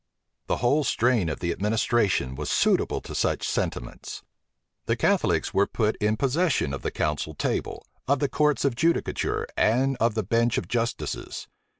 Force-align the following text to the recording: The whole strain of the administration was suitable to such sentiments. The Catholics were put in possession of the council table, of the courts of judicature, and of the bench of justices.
The 0.47 0.57
whole 0.57 0.83
strain 0.83 1.29
of 1.29 1.41
the 1.41 1.51
administration 1.51 2.33
was 2.33 2.49
suitable 2.49 3.01
to 3.01 3.13
such 3.13 3.47
sentiments. 3.47 4.23
The 4.87 4.95
Catholics 4.95 5.53
were 5.53 5.67
put 5.67 5.95
in 5.97 6.17
possession 6.17 6.73
of 6.73 6.81
the 6.81 6.89
council 6.89 7.35
table, 7.35 7.85
of 8.07 8.17
the 8.17 8.27
courts 8.27 8.65
of 8.65 8.73
judicature, 8.75 9.45
and 9.55 9.95
of 9.99 10.15
the 10.15 10.23
bench 10.23 10.57
of 10.57 10.67
justices. 10.67 11.47